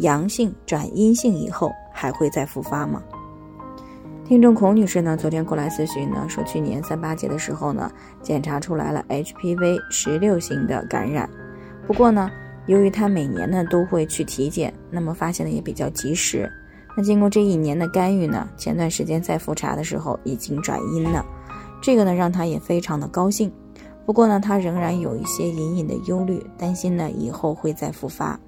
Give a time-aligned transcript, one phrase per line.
[0.00, 3.02] 阳性转阴性以后还会再复发吗？
[4.24, 7.90] 听众孔女士呢，昨天过来咨询呢，说去年三八节的时候呢，
[8.22, 11.28] 检查出来了 HPV 十六型的感染。
[11.86, 12.30] 不过呢，
[12.66, 16.50] 由于她每年呢都会去体检，那么发现的也比较及时。
[16.96, 21.24] 那经过这一年的干预呢，前段时间再复查的时候已经转阴了，
[21.82, 23.52] 这个呢让她也非常的高兴。
[24.06, 28.38] 不过呢，她仍然有一些隐隐的忧虑，担心呢以后会再复发。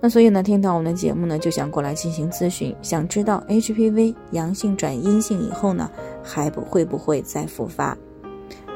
[0.00, 5.90] 那所以呢，听到我们的节目呢，就想过来进行咨询，想知道 HPV 阳性转阴性以后呢，
[6.22, 7.96] 还不会不会再复发？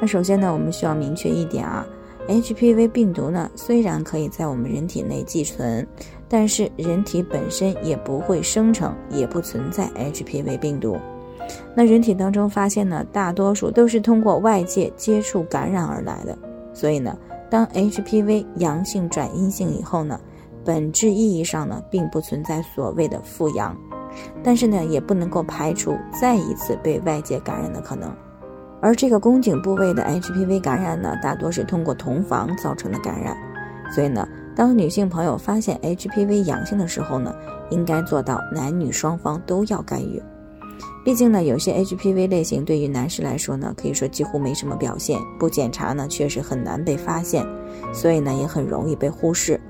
[0.01, 1.87] 那首先呢，我们需要明确一点啊
[2.27, 5.87] ，HPV 病毒呢，虽然可以在我们人体内寄存，
[6.27, 10.97] 但是人体本身也不会生成，也不存在 HPV 病毒。
[11.75, 16.37] 那人体当中发现呢，大多数都是通过外界接触感染而来的。
[16.73, 17.15] 所以呢，
[17.51, 20.19] 当 HPV 阳性转阴性以后呢，
[20.65, 23.77] 本质意义上呢，并不存在所谓的复阳，
[24.43, 28.15] 但是呢，也不能够排除再一次被外界感染的可能。
[28.83, 33.37] 而这个宫颈部位的 HPV 感染呢，大多是通过同房造成的感染。
[33.93, 37.35] 所以呢，当女性朋友发现 HPV 阳性的时候呢，
[37.71, 40.23] 应该做到男女双方都要干预。
[41.05, 47.47] 毕竟呢，有些 HPV 类型对于男士来说呢，可以说几乎没什么表现，不检查呢，确实很难被发现，
[47.93, 49.61] 所以呢，也很容易被忽视。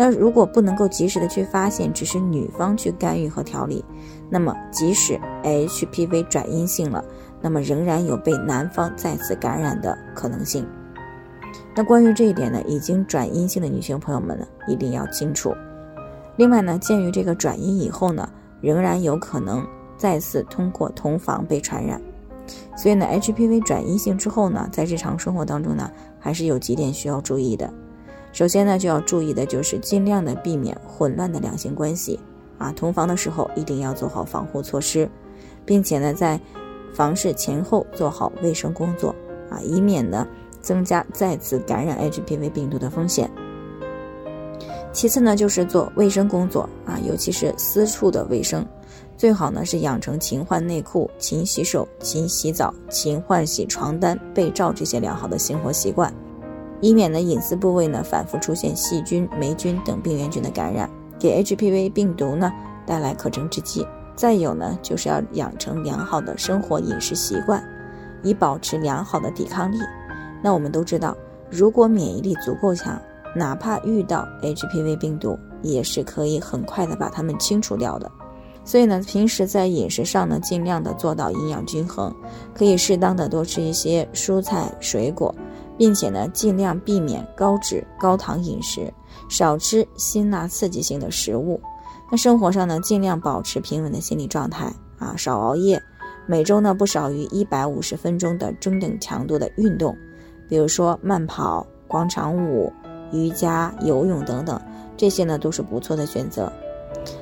[0.00, 3.84] 那如果不能够及时的去发现，只是女方去干预和调理，
[4.30, 7.04] 那么即使 HPV 转阴性了，
[7.42, 10.64] 那么仍然有被男方再次感染的可能性。
[11.74, 15.52] 那关于这一点呢，已经转阴性的女性朋友们呢，一定要清楚。
[16.36, 18.28] 另外呢，鉴于这个转阴以后呢，
[18.60, 22.00] 仍然有可能再次通过同房被传染，
[22.76, 25.90] 所以呢，HPV 转阴性之后呢，在日常生活当中呢，
[26.20, 27.68] 还是有几点需要注意的。
[28.32, 32.20] 首先呢，就要注意的就是尽量的避免混乱的两性关系
[32.58, 35.08] 啊，同房的时候一定要做好防护措施，
[35.64, 36.40] 并且呢，在
[36.94, 39.14] 房事前后做好卫生工作
[39.50, 40.26] 啊，以免呢
[40.60, 43.30] 增加再次感染 HPV 病毒的风险。
[44.92, 48.66] 其次呢，就是做卫生工作啊，尤其是私处的卫生，
[49.16, 56.12] 最好呢是养成勤换内裤、勤洗手、勤洗澡、勤换洗床单、被罩这些良好的生活习惯。
[56.80, 62.52] 以免呢隐私部位呢反复出现细菌、霉菌等病原菌的感染，给 HPV 病毒呢
[62.86, 63.86] 带来可乘之机。
[64.14, 67.62] 再有呢，就是要养成良好的生活饮食习惯，
[68.24, 69.78] 以保持良好的抵抗力。
[70.42, 71.16] 那我们都知道，
[71.48, 73.00] 如果免疫力足够强，
[73.34, 78.10] 哪怕遇到 HPV 病毒，也是可以很快的把它们清除掉的。
[78.64, 82.12] 所以呢，平时在饮食上呢，尽量的做到营养均衡，
[82.52, 85.32] 可以适当的多吃一些蔬菜水果。
[85.78, 88.92] 并且呢，尽量避免高脂高糖饮食，
[89.30, 91.58] 少吃辛辣刺激性的食物。
[92.10, 95.80] 那生活上呢，尽量保持平稳的心理状态啊，少熬夜。
[96.26, 99.96] 每周呢，不少于一百五十分钟的中等强度的运动，
[100.48, 102.70] 比如说慢跑、广场舞、
[103.12, 104.60] 瑜伽、游泳等等，
[104.96, 106.52] 这些呢都是不错的选择。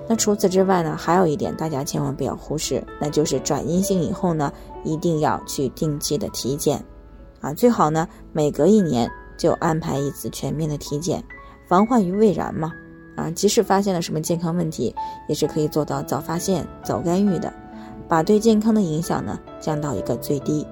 [0.08, 4.52] 那除此之外呢，还有一点大家千万不要忽视，那就是转阴性以后呢，
[4.82, 6.82] 一定要去定期的体检。
[7.40, 11.22] 啊，最好呢，每隔一年就安排一次全面的体检，
[11.68, 12.72] 防患于未然嘛。
[13.14, 14.94] 啊，即使发现了什么健康问题，
[15.26, 17.50] 也是可以做到早发现、早干预的，
[18.06, 20.66] 把对健康的影响呢降到一个最低。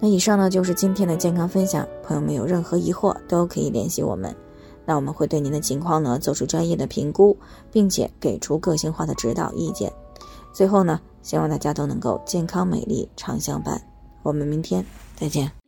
[0.00, 4.34] 那以上呢就是今天的健康分享，朋友们有任何疑惑都可以联系我们，
[4.84, 7.36] 那我们会对您的情况呢做出专业的评估，
[7.70, 9.92] 并且给出个性化的指导意见。
[10.52, 13.80] 最后呢，希望大家都能够健康美丽常相伴。
[14.26, 14.84] 我们明天
[15.14, 15.65] 再见。